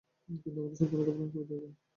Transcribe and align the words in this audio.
কিন্তু 0.29 0.47
আমাদের 0.53 0.77
সাবধানতা 0.79 1.01
অবলম্বন 1.03 1.27
করিতে 1.33 1.53
হইবে। 1.53 1.69